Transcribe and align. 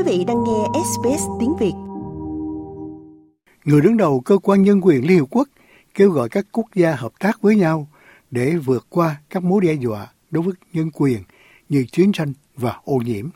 Quý 0.00 0.18
vị 0.18 0.24
đang 0.24 0.44
nghe 0.44 0.80
SBS 0.84 1.22
tiếng 1.40 1.56
Việt. 1.60 1.72
Người 3.64 3.80
đứng 3.80 3.96
đầu 3.96 4.20
cơ 4.20 4.38
quan 4.38 4.62
nhân 4.62 4.80
quyền 4.82 5.06
Liên 5.06 5.18
Hợp 5.18 5.26
Quốc 5.30 5.48
kêu 5.94 6.10
gọi 6.10 6.28
các 6.28 6.46
quốc 6.52 6.66
gia 6.74 6.94
hợp 6.94 7.12
tác 7.18 7.42
với 7.42 7.56
nhau 7.56 7.88
để 8.30 8.56
vượt 8.56 8.86
qua 8.88 9.16
các 9.30 9.42
mối 9.42 9.60
đe 9.62 9.72
dọa 9.72 10.06
đối 10.30 10.42
với 10.42 10.54
nhân 10.72 10.90
quyền 10.94 11.18
như 11.68 11.84
chiến 11.92 12.12
tranh 12.12 12.32
và 12.56 12.76
ô 12.84 12.96
nhiễm. 12.96 13.28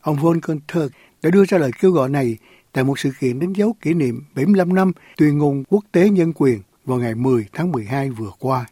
Ông 0.00 0.16
Volker 0.16 0.56
Turk 0.74 0.92
đã 1.22 1.30
đưa 1.30 1.44
ra 1.44 1.58
lời 1.58 1.70
kêu 1.80 1.90
gọi 1.90 2.08
này 2.08 2.36
tại 2.72 2.84
một 2.84 2.98
sự 2.98 3.10
kiện 3.20 3.38
đánh 3.38 3.52
dấu 3.52 3.76
kỷ 3.80 3.94
niệm 3.94 4.22
75 4.34 4.74
năm 4.74 4.92
tuyên 5.16 5.38
ngôn 5.38 5.64
quốc 5.68 5.84
tế 5.92 6.10
nhân 6.10 6.32
quyền 6.32 6.60
vào 6.84 6.98
ngày 6.98 7.14
10 7.14 7.46
tháng 7.52 7.72
12 7.72 8.10
vừa 8.10 8.30
qua. 8.38 8.66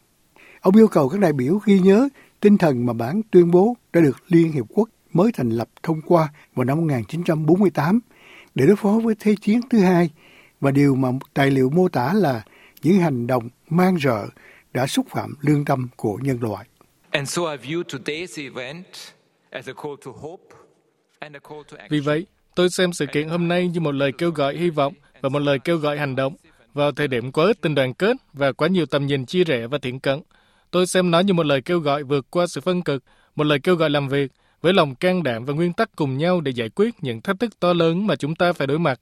Ông 0.61 0.77
yêu 0.77 0.89
cầu 0.89 1.09
các 1.09 1.21
đại 1.21 1.33
biểu 1.33 1.59
ghi 1.65 1.81
nhớ 1.81 2.09
tinh 2.41 2.59
thần 2.59 2.87
mà 2.87 2.93
bản 2.93 3.21
tuyên 3.31 3.51
bố 3.51 3.77
đã 3.93 4.01
được 4.01 4.17
Liên 4.29 4.53
Hiệp 4.53 4.65
Quốc 4.69 4.89
mới 5.15 5.33
thành 5.33 5.51
lập 5.51 5.69
thông 5.83 6.01
qua 6.01 6.29
vào 6.55 6.65
năm 6.65 6.79
1948 6.79 8.01
để 8.55 8.67
đối 8.67 8.77
phó 8.77 9.01
với 9.05 9.15
Thế 9.21 9.35
chiến 9.43 9.61
thứ 9.71 9.79
hai 9.79 10.11
và 10.61 10.71
điều 10.71 10.95
mà 10.95 11.09
tài 11.35 11.51
liệu 11.51 11.71
mô 11.71 11.89
tả 11.89 12.13
là 12.13 12.43
những 12.83 12.99
hành 12.99 13.27
động 13.27 13.49
mang 13.69 13.97
rợ 13.99 14.27
đã 14.73 14.87
xúc 14.87 15.07
phạm 15.11 15.35
lương 15.41 15.65
tâm 15.65 15.89
của 15.97 16.19
nhân 16.23 16.39
loại. 16.41 16.67
Vì 21.91 22.01
vậy, 22.01 22.27
tôi 22.55 22.71
xem 22.71 22.93
sự 22.93 23.07
kiện 23.07 23.29
hôm 23.29 23.49
nay 23.49 23.69
như 23.69 23.81
một 23.81 23.95
lời 23.95 24.13
kêu 24.19 24.31
gọi 24.31 24.57
hy 24.57 24.71
vọng 24.71 24.95
và 25.21 25.29
một 25.29 25.39
lời 25.39 25.59
kêu 25.59 25.77
gọi 25.77 25.99
hành 25.99 26.17
động 26.17 26.37
vào 26.75 26.93
thời 26.93 27.09
điểm 27.09 27.33
quá 27.33 27.47
ít 27.47 27.61
tình 27.61 27.75
đoàn 27.75 27.95
kết 27.95 28.17
và 28.33 28.53
quá 28.53 28.69
nhiều 28.69 28.87
tầm 28.87 29.07
nhìn 29.07 29.27
chia 29.27 29.45
rẽ 29.45 29.67
và 29.67 29.79
thiện 29.79 30.01
cận. 30.01 30.21
Tôi 30.71 30.87
xem 30.87 31.11
nó 31.11 31.21
như 31.21 31.35
một 31.35 31.47
lời 31.47 31.63
kêu 31.63 31.79
gọi 31.79 32.03
vượt 32.03 32.27
qua 32.31 32.47
sự 32.47 32.61
phân 32.61 32.83
cực, 32.83 33.05
một 33.37 33.45
lời 33.45 33.59
kêu 33.63 33.77
gọi 33.77 33.91
làm 33.91 34.09
việc 34.09 34.33
với 34.65 34.73
lòng 34.73 34.95
can 34.95 35.23
đảm 35.23 35.45
và 35.45 35.55
nguyên 35.55 35.73
tắc 35.73 35.97
cùng 35.97 36.19
nhau 36.19 36.41
để 36.41 36.53
giải 36.53 36.69
quyết 36.69 36.95
những 37.01 37.21
thách 37.21 37.41
thức 37.41 37.61
to 37.61 37.73
lớn 37.73 38.07
mà 38.07 38.17
chúng 38.17 38.35
ta 38.35 38.53
phải 38.53 38.67
đối 38.67 38.79
mặt. 38.79 39.01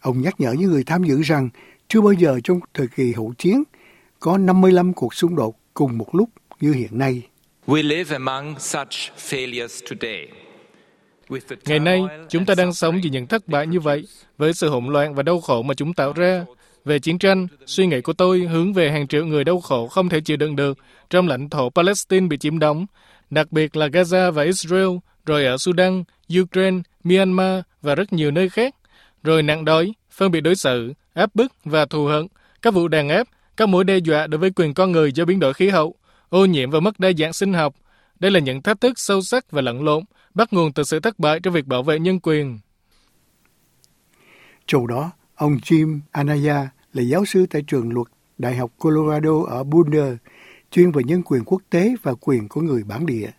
Ông 0.00 0.22
nhắc 0.22 0.40
nhở 0.40 0.52
những 0.52 0.70
người 0.70 0.84
tham 0.84 1.04
dự 1.04 1.22
rằng 1.22 1.48
chưa 1.88 2.00
bao 2.00 2.12
giờ 2.12 2.40
trong 2.44 2.60
thời 2.74 2.86
kỳ 2.96 3.12
hậu 3.12 3.34
chiến 3.38 3.62
có 4.20 4.38
55 4.38 4.92
cuộc 4.92 5.14
xung 5.14 5.36
đột 5.36 5.56
cùng 5.74 5.98
một 5.98 6.14
lúc 6.14 6.30
như 6.60 6.72
hiện 6.72 6.98
nay. 6.98 7.22
We 7.66 7.82
live 7.82 8.16
among 8.16 8.54
such 8.58 9.12
failures 9.18 9.80
today. 9.90 10.28
Ngày 11.64 11.78
nay, 11.78 12.02
chúng 12.28 12.46
ta 12.46 12.54
đang 12.54 12.72
sống 12.72 13.00
với 13.00 13.10
những 13.10 13.26
thất 13.26 13.48
bại 13.48 13.66
như 13.66 13.80
vậy, 13.80 14.06
với 14.38 14.54
sự 14.54 14.68
hỗn 14.68 14.86
loạn 14.86 15.14
và 15.14 15.22
đau 15.22 15.40
khổ 15.40 15.62
mà 15.62 15.74
chúng 15.74 15.94
tạo 15.94 16.12
ra. 16.12 16.44
Về 16.84 16.98
chiến 16.98 17.18
tranh, 17.18 17.46
suy 17.66 17.86
nghĩ 17.86 18.00
của 18.00 18.12
tôi 18.12 18.40
hướng 18.40 18.72
về 18.72 18.90
hàng 18.90 19.08
triệu 19.08 19.26
người 19.26 19.44
đau 19.44 19.60
khổ 19.60 19.86
không 19.86 20.08
thể 20.08 20.20
chịu 20.20 20.36
đựng 20.36 20.56
được 20.56 20.78
trong 21.10 21.28
lãnh 21.28 21.50
thổ 21.50 21.70
Palestine 21.70 22.26
bị 22.26 22.38
chiếm 22.38 22.58
đóng, 22.58 22.86
đặc 23.30 23.52
biệt 23.52 23.76
là 23.76 23.86
Gaza 23.86 24.30
và 24.30 24.42
Israel, 24.42 24.88
rồi 25.26 25.46
ở 25.46 25.56
Sudan, 25.56 26.04
Ukraine, 26.40 26.78
Myanmar 27.04 27.60
và 27.82 27.94
rất 27.94 28.12
nhiều 28.12 28.30
nơi 28.30 28.48
khác, 28.48 28.74
rồi 29.22 29.42
nạn 29.42 29.64
đói, 29.64 29.92
phân 30.10 30.30
biệt 30.30 30.40
đối 30.40 30.56
xử, 30.56 30.92
áp 31.14 31.34
bức 31.34 31.52
và 31.64 31.86
thù 31.86 32.06
hận, 32.06 32.26
các 32.62 32.74
vụ 32.74 32.88
đàn 32.88 33.08
áp, 33.08 33.28
các 33.56 33.68
mối 33.68 33.84
đe 33.84 33.98
dọa 33.98 34.26
đối 34.26 34.38
với 34.38 34.50
quyền 34.50 34.74
con 34.74 34.92
người 34.92 35.12
do 35.12 35.24
biến 35.24 35.40
đổi 35.40 35.54
khí 35.54 35.68
hậu, 35.68 35.94
ô 36.28 36.44
nhiễm 36.44 36.70
và 36.70 36.80
mất 36.80 37.00
đa 37.00 37.12
dạng 37.18 37.32
sinh 37.32 37.52
học. 37.52 37.74
Đây 38.20 38.30
là 38.30 38.40
những 38.40 38.62
thách 38.62 38.80
thức 38.80 38.92
sâu 38.96 39.22
sắc 39.22 39.50
và 39.50 39.62
lẫn 39.62 39.84
lộn, 39.84 40.04
bắt 40.34 40.52
nguồn 40.52 40.72
từ 40.72 40.82
sự 40.82 41.00
thất 41.00 41.18
bại 41.18 41.40
trong 41.40 41.54
việc 41.54 41.66
bảo 41.66 41.82
vệ 41.82 41.98
nhân 41.98 42.20
quyền. 42.22 42.58
Trong 44.66 44.86
đó, 44.86 45.10
ông 45.34 45.56
Jim 45.56 46.00
Anaya 46.12 46.68
là 46.92 47.02
giáo 47.02 47.24
sư 47.24 47.46
tại 47.50 47.62
trường 47.66 47.92
luật 47.92 48.06
Đại 48.38 48.56
học 48.56 48.70
Colorado 48.78 49.42
ở 49.48 49.64
Boulder, 49.64 50.14
chuyên 50.70 50.92
về 50.92 51.02
nhân 51.04 51.22
quyền 51.22 51.44
quốc 51.44 51.62
tế 51.70 51.94
và 52.02 52.14
quyền 52.20 52.48
của 52.48 52.60
người 52.60 52.82
bản 52.84 53.06
địa. 53.06 53.30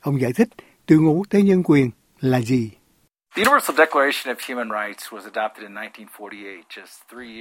Ông 0.00 0.20
giải 0.20 0.32
thích 0.32 0.48
tuyên 0.86 1.04
ngôn 1.04 1.16
quốc 1.16 1.26
tế 1.30 1.42
nhân 1.42 1.62
quyền 1.62 1.90
là 2.20 2.40
gì? 2.40 2.70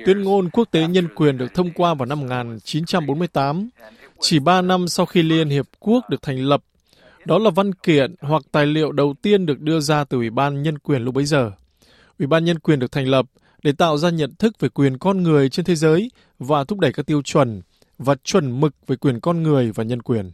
Tuyên 0.06 0.22
ngôn 0.24 0.50
quốc 0.50 0.72
tế 0.72 0.88
nhân 0.88 1.08
quyền 1.16 1.38
được 1.38 1.54
thông 1.54 1.72
qua 1.72 1.94
vào 1.94 2.06
năm 2.06 2.20
1948, 2.20 3.70
chỉ 4.20 4.40
3 4.40 4.62
năm 4.62 4.88
sau 4.88 5.06
khi 5.06 5.24
Liên 5.24 5.50
Hiệp 5.50 5.66
Quốc 5.80 6.10
được 6.10 6.22
thành 6.22 6.38
lập. 6.38 6.64
Đó 7.26 7.38
là 7.38 7.50
văn 7.50 7.74
kiện 7.74 8.16
hoặc 8.22 8.42
tài 8.52 8.66
liệu 8.66 8.92
đầu 8.92 9.16
tiên 9.22 9.46
được 9.46 9.60
đưa 9.60 9.80
ra 9.80 10.04
từ 10.04 10.18
Ủy 10.18 10.30
ban 10.30 10.64
Nhân 10.64 10.80
quyền 10.80 11.02
lúc 11.02 11.14
bấy 11.14 11.26
giờ. 11.26 11.52
Ủy 12.20 12.28
ban 12.28 12.46
Nhân 12.46 12.60
quyền 12.60 12.80
được 12.80 12.92
thành 12.92 13.08
lập 13.08 13.26
để 13.64 13.72
tạo 13.72 13.98
ra 13.98 14.10
nhận 14.10 14.36
thức 14.36 14.60
về 14.60 14.70
quyền 14.70 14.98
con 14.98 15.24
người 15.24 15.50
trên 15.50 15.66
thế 15.66 15.76
giới 15.76 16.12
và 16.40 16.64
thúc 16.64 16.80
đẩy 16.80 16.94
các 16.94 17.06
tiêu 17.06 17.22
chuẩn 17.22 17.62
và 18.00 18.16
chuẩn 18.24 18.60
mực 18.60 18.74
về 18.88 18.96
quyền 18.96 19.20
con 19.20 19.44
người 19.44 19.72
và 19.72 19.84
nhân 19.84 20.02
quyền. 20.02 20.32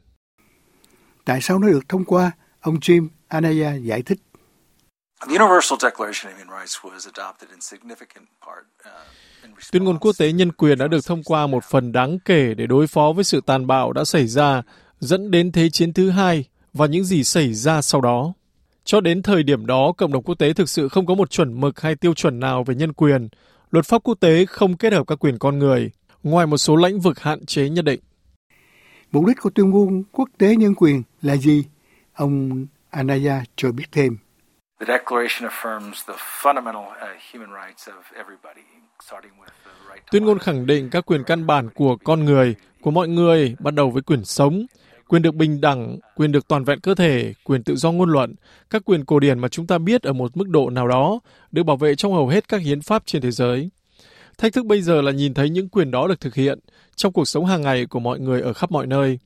Tại 1.26 1.42
sao 1.42 1.60
nó 1.60 1.68
được 1.68 1.90
thông 1.90 2.06
qua? 2.06 2.32
Ông 2.62 2.76
Jim 2.76 3.08
Anaya 3.28 3.74
giải 3.76 4.02
thích. 4.02 4.20
Tuyên 9.72 9.84
ngôn 9.84 10.00
quốc 10.00 10.12
tế 10.18 10.32
nhân 10.32 10.52
quyền 10.52 10.78
đã 10.78 10.88
được 10.88 11.06
thông 11.06 11.24
qua 11.24 11.48
một 11.48 11.64
phần 11.64 11.92
đáng 11.92 12.20
kể 12.26 12.54
để 12.54 12.68
đối 12.68 12.88
phó 12.88 13.14
với 13.16 13.24
sự 13.24 13.42
tàn 13.46 13.68
bạo 13.68 13.94
đã 13.94 14.06
xảy 14.06 14.28
ra, 14.28 14.62
dẫn 15.00 15.32
đến 15.32 15.52
Thế 15.52 15.70
chiến 15.70 15.94
thứ 15.94 16.10
hai 16.10 16.46
và 16.74 16.86
những 16.86 17.04
gì 17.04 17.24
xảy 17.24 17.54
ra 17.54 17.82
sau 17.82 18.02
đó. 18.02 18.34
Cho 18.84 19.02
đến 19.02 19.22
thời 19.22 19.44
điểm 19.44 19.66
đó, 19.66 19.94
cộng 19.98 20.12
đồng 20.12 20.24
quốc 20.24 20.36
tế 20.36 20.54
thực 20.54 20.70
sự 20.70 20.90
không 20.90 21.06
có 21.06 21.16
một 21.16 21.30
chuẩn 21.30 21.62
mực 21.62 21.82
hay 21.82 21.96
tiêu 21.96 22.14
chuẩn 22.14 22.40
nào 22.40 22.64
về 22.64 22.76
nhân 22.76 22.94
quyền. 22.94 23.28
Luật 23.72 23.86
pháp 23.86 24.04
quốc 24.04 24.16
tế 24.20 24.46
không 24.46 24.78
kết 24.78 24.94
hợp 24.94 25.08
các 25.08 25.20
quyền 25.20 25.38
con 25.38 25.60
người, 25.60 25.92
ngoài 26.26 26.48
một 26.48 26.58
số 26.58 26.76
lĩnh 26.76 27.00
vực 27.00 27.20
hạn 27.20 27.46
chế 27.46 27.70
nhất 27.70 27.86
định. 27.86 28.00
Mục 29.12 29.26
đích 29.26 29.38
của 29.42 29.50
tuyên 29.50 29.70
ngôn 29.70 30.04
quốc 30.12 30.30
tế 30.38 30.56
nhân 30.56 30.76
quyền 30.76 31.04
là 31.22 31.36
gì? 31.36 31.64
Ông 32.14 32.66
Anaya 32.90 33.44
cho 33.56 33.72
biết 33.72 33.86
thêm. 33.92 34.18
The 34.80 34.86
declaration 34.98 35.50
affirms 35.50 35.94
the 36.08 36.14
fundamental 36.42 36.88
uh, 36.88 36.98
human 37.34 37.50
rights 37.50 37.90
of 37.90 38.18
everybody, 38.18 38.62
Tuyên 40.12 40.26
ngôn 40.26 40.40
khẳng 40.40 40.66
định 40.66 40.90
các 40.90 41.06
quyền 41.06 41.24
căn 41.24 41.48
bản 41.48 41.70
của 41.70 41.96
con 42.04 42.26
người, 42.26 42.56
của 42.82 42.92
mọi 42.92 43.08
người, 43.08 43.56
bắt 43.60 43.74
đầu 43.74 43.90
với 43.90 44.02
quyền 44.02 44.26
sống, 44.26 44.66
quyền 45.08 45.22
được 45.22 45.36
bình 45.36 45.62
đẳng, 45.62 46.00
quyền 46.16 46.32
được 46.32 46.48
toàn 46.48 46.64
vẹn 46.64 46.80
cơ 46.80 46.96
thể, 46.96 47.34
quyền 47.44 47.64
tự 47.64 47.76
do 47.76 47.92
ngôn 47.92 48.10
luận, 48.10 48.36
các 48.70 48.82
quyền 48.86 49.06
cổ 49.06 49.20
điển 49.20 49.40
mà 49.40 49.48
chúng 49.48 49.68
ta 49.68 49.78
biết 49.78 50.04
ở 50.04 50.14
một 50.14 50.38
mức 50.38 50.50
độ 50.50 50.70
nào 50.70 50.88
đó 50.88 51.20
được 51.52 51.64
bảo 51.64 51.78
vệ 51.78 51.96
trong 51.96 52.14
hầu 52.14 52.28
hết 52.28 52.48
các 52.48 52.62
hiến 52.62 52.82
pháp 52.82 53.04
trên 53.06 53.22
thế 53.22 53.32
giới. 53.32 53.70
Thách 54.38 54.54
thức 54.54 54.66
bây 54.66 54.82
giờ 54.82 55.02
là 55.02 55.12
nhìn 55.12 55.34
thấy 55.34 55.50
những 55.50 55.70
quyền 55.70 55.92
đó 55.92 56.08
được 56.08 56.20
thực 56.20 56.36
hiện 56.36 56.60
trong 56.96 57.14
cuộc 57.14 57.26
sống 57.26 57.46
hàng 57.46 57.62
ngày 57.62 57.86
của 57.86 58.00
mọi 58.00 58.20
người 58.20 58.42
ở 58.42 58.54
khắp 58.54 58.72
mọi 58.72 58.88
nơi. 58.88 59.20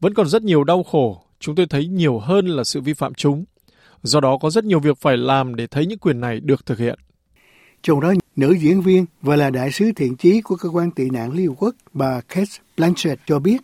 Vẫn 0.00 0.14
còn 0.14 0.28
rất 0.28 0.42
nhiều 0.42 0.64
đau 0.64 0.82
khổ, 0.82 1.22
chúng 1.40 1.54
tôi 1.54 1.66
thấy 1.66 1.86
nhiều 1.86 2.18
hơn 2.18 2.46
là 2.46 2.64
sự 2.64 2.80
vi 2.80 2.94
phạm 2.94 3.14
chúng. 3.14 3.44
Do 4.02 4.20
đó 4.20 4.38
có 4.40 4.50
rất 4.50 4.64
nhiều 4.64 4.80
việc 4.80 4.98
phải 5.00 5.16
làm 5.16 5.54
để 5.54 5.66
thấy 5.66 5.86
những 5.86 5.98
quyền 5.98 6.20
này 6.20 6.40
được 6.40 6.66
thực 6.66 6.78
hiện. 6.78 6.98
Trong 7.82 8.00
đó, 8.00 8.14
nữ 8.36 8.52
diễn 8.52 8.80
viên 8.80 9.06
và 9.22 9.36
là 9.36 9.50
đại 9.50 9.72
sứ 9.72 9.92
thiện 9.96 10.16
chí 10.16 10.40
của 10.40 10.56
cơ 10.56 10.68
quan 10.68 10.90
tị 10.90 11.10
nạn 11.10 11.32
Liên 11.32 11.48
Hợp 11.48 11.54
Quốc, 11.58 11.74
bà 11.92 12.20
Kate 12.20 12.52
Blanchett 12.76 13.20
cho 13.26 13.38
biết 13.38 13.56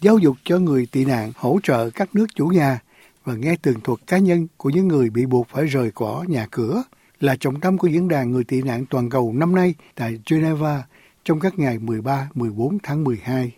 giáo 0.00 0.18
dục 0.18 0.36
cho 0.44 0.58
người 0.58 0.86
tị 0.92 1.04
nạn 1.04 1.32
hỗ 1.36 1.58
trợ 1.62 1.90
các 1.90 2.14
nước 2.14 2.26
chủ 2.34 2.46
nhà 2.46 2.80
và 3.24 3.34
nghe 3.34 3.56
tường 3.62 3.80
thuật 3.84 3.98
cá 4.06 4.18
nhân 4.18 4.46
của 4.56 4.70
những 4.70 4.88
người 4.88 5.10
bị 5.10 5.26
buộc 5.26 5.48
phải 5.48 5.66
rời 5.66 5.90
bỏ 6.00 6.24
nhà 6.28 6.46
cửa 6.50 6.82
là 7.20 7.36
trọng 7.36 7.60
tâm 7.60 7.78
của 7.78 7.88
diễn 7.88 8.08
đàn 8.08 8.30
người 8.30 8.44
tị 8.44 8.62
nạn 8.62 8.86
toàn 8.90 9.10
cầu 9.10 9.32
năm 9.32 9.54
nay 9.54 9.74
tại 9.94 10.20
Geneva 10.30 10.84
trong 11.24 11.40
các 11.40 11.58
ngày 11.58 11.78
13-14 11.78 12.78
tháng 12.82 13.04
12. 13.04 13.52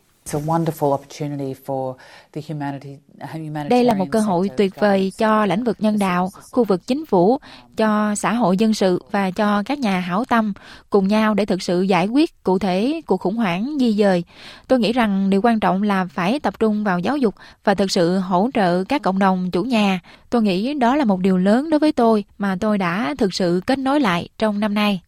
Đây 3.71 3.84
là 3.84 3.94
một 3.94 4.06
cơ 4.11 4.21
hội 4.21 4.50
tuyệt 4.56 4.72
vời 4.81 5.12
cho 5.19 5.47
lĩnh 5.47 5.65
vực 5.65 5.77
nhân 5.81 5.99
đạo, 5.99 6.31
khu 6.50 6.65
vực 6.65 6.87
chính 6.87 7.06
phủ, 7.06 7.39
cho 7.77 8.15
xã 8.15 8.33
hội 8.33 8.56
dân 8.56 8.75
sự 8.75 9.03
và 9.11 9.31
cho 9.31 9.62
các 9.66 9.78
nhà 9.78 10.00
hảo 10.00 10.25
tâm 10.25 10.53
cùng 10.91 11.09
nhau 11.09 11.34
để 11.34 11.44
thực 11.44 11.62
sự 11.62 11.83
giải 11.83 12.06
quyết 12.06 12.43
cụ 12.43 12.59
thể 12.59 13.00
cuộc 13.06 13.16
khủng 13.16 13.37
hoảng 13.37 13.77
di 13.81 13.93
dời. 13.93 14.25
Tôi 14.69 14.78
nghĩ 14.78 14.93
rằng 14.93 15.31
điều 15.31 15.41
quan 15.43 15.61
trọng 15.61 15.83
là 15.83 16.05
phải 16.05 16.41
tập 16.41 16.59
trung 16.59 16.84
vào 16.84 16.99
giáo 16.99 17.16
dục 17.16 17.34
và 17.65 17.75
thực 17.75 17.91
sự 17.91 18.19
hỗ 18.19 18.51
trợ 18.54 18.84
các 18.84 19.03
cộng 19.03 19.19
đồng 19.19 19.51
chủ 19.51 19.63
nhà. 19.63 20.01
Tôi 20.30 20.42
nghĩ 20.42 20.75
đó 20.75 20.97
là 20.97 21.04
một 21.04 21.21
điều 21.21 21.39
lớn 21.39 21.71
đối 21.71 21.80
với 21.80 21.92
tôi 21.92 22.25
mà 22.39 22.57
tôi 22.60 22.78
đã 22.78 23.15
thực 23.19 23.34
sự 23.34 23.60
kết 23.66 23.78
nối 23.78 24.01
lại 24.01 24.28
trong 24.39 24.60
năm 24.60 24.75
nay. 24.75 25.01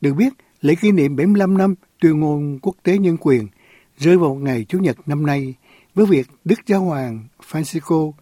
Được 0.00 0.14
biết, 0.14 0.34
lễ 0.60 0.74
kỷ 0.74 0.92
niệm 0.92 1.16
75 1.16 1.58
năm 1.58 1.74
tuyên 2.00 2.20
ngôn 2.20 2.58
quốc 2.62 2.76
tế 2.82 2.98
nhân 2.98 3.16
quyền– 3.20 3.48
rơi 4.02 4.16
vào 4.16 4.34
ngày 4.34 4.64
Chủ 4.68 4.78
nhật 4.78 4.96
năm 5.06 5.26
nay 5.26 5.54
với 5.94 6.06
việc 6.06 6.26
Đức 6.44 6.60
Giáo 6.66 6.80
Hoàng 6.80 7.26
Francisco 7.50 8.12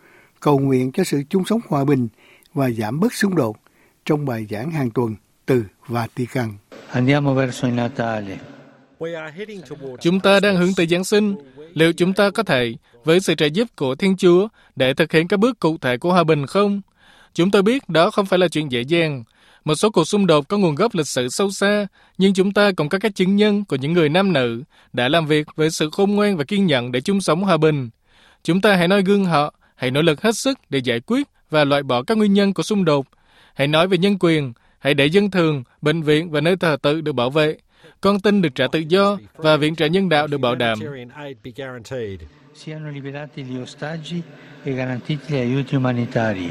cầu 0.41 0.59
nguyện 0.59 0.93
cho 0.93 1.05
sự 1.05 1.23
chung 1.31 1.45
sống 1.45 1.61
hòa 1.69 1.85
bình 1.85 2.09
và 2.55 2.71
giảm 2.71 3.01
bớt 3.01 3.15
xung 3.15 3.35
đột 3.35 3.57
trong 4.05 4.27
bài 4.27 4.47
giảng 4.51 4.71
hàng 4.71 4.91
tuần 4.91 5.15
từ 5.47 5.65
Vatican. 5.87 6.53
Chúng 10.01 10.21
ta 10.21 10.41
đang 10.41 10.57
hướng 10.57 10.75
tới 10.77 10.87
Giáng 10.87 11.05
sinh. 11.05 11.35
Liệu 11.75 11.93
chúng 11.93 12.13
ta 12.13 12.31
có 12.31 12.43
thể, 12.43 12.75
với 13.05 13.21
sự 13.21 13.35
trợ 13.35 13.47
giúp 13.47 13.69
của 13.77 13.95
Thiên 13.95 14.17
Chúa, 14.17 14.49
để 14.77 14.95
thực 14.95 15.13
hiện 15.13 15.29
các 15.29 15.37
bước 15.41 15.61
cụ 15.61 15.79
thể 15.79 15.97
của 15.97 16.13
hòa 16.13 16.25
bình 16.25 16.47
không? 16.47 16.81
Chúng 17.35 17.51
tôi 17.51 17.63
biết 17.63 17.89
đó 17.89 18.11
không 18.11 18.27
phải 18.27 18.39
là 18.39 18.49
chuyện 18.49 18.73
dễ 18.73 18.81
dàng, 18.81 19.25
một 19.65 19.75
số 19.75 19.91
cuộc 19.91 20.05
xung 20.05 20.27
đột 20.27 20.49
có 20.49 20.59
nguồn 20.59 20.75
gốc 20.75 20.95
lịch 20.95 21.09
sử 21.09 21.29
sâu 21.29 21.51
xa, 21.51 21.87
nhưng 22.19 22.35
chúng 22.35 22.53
ta 22.53 22.73
cũng 22.77 22.89
có 22.89 22.99
các 22.99 23.15
chứng 23.15 23.37
nhân 23.37 23.65
của 23.65 23.77
những 23.77 23.93
người 23.93 24.09
nam 24.09 24.33
nữ 24.33 24.63
đã 24.93 25.09
làm 25.09 25.27
việc 25.27 25.47
với 25.57 25.71
sự 25.71 25.91
khôn 25.93 26.11
ngoan 26.11 26.37
và 26.37 26.45
kiên 26.45 26.67
nhẫn 26.67 26.93
để 26.93 27.01
chung 27.01 27.21
sống 27.21 27.43
hòa 27.43 27.57
bình. 27.57 27.91
Chúng 28.43 28.61
ta 28.61 28.77
hãy 28.77 28.89
noi 28.89 29.03
gương 29.03 29.25
họ, 29.25 29.55
hãy 29.77 29.91
nỗ 29.91 30.03
lực 30.03 30.23
hết 30.23 30.37
sức 30.37 30.59
để 30.71 30.79
giải 30.79 31.01
quyết 31.01 31.27
và 31.51 31.65
loại 31.65 31.83
bỏ 31.83 32.03
các 32.03 32.19
nguyên 32.19 32.33
nhân 32.33 32.55
của 32.55 32.63
xung 32.63 32.85
đột. 32.85 33.07
Hãy 33.55 33.67
nói 33.67 33.89
về 33.89 33.99
nhân 33.99 34.17
quyền, 34.21 34.53
hãy 34.79 34.95
để 34.95 35.07
dân 35.07 35.31
thường, 35.31 35.65
bệnh 35.83 36.03
viện 36.03 36.31
và 36.31 36.41
nơi 36.41 36.57
thờ 36.57 36.77
tự 36.83 37.01
được 37.01 37.13
bảo 37.13 37.31
vệ. 37.31 37.57
Con 38.01 38.21
tin 38.21 38.43
được 38.43 38.55
trả 38.55 38.67
tự 38.73 38.79
do 38.79 39.19
và 39.37 39.57
viện 39.57 39.77
trợ 39.77 39.87
nhân 39.87 40.09
đạo 40.09 40.27
được 40.27 40.39
bảo 40.39 40.55
đảm. 40.55 40.79
Siano 42.55 42.91
liberati 42.91 43.43
gli 43.43 43.59
ostaggi 43.63 44.23
e 44.65 44.73
garantiti 44.73 45.19
gli 45.29 45.39
aiuti 45.39 45.77
umanitari. 45.77 46.51